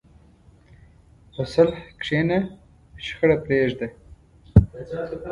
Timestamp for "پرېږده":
3.45-3.87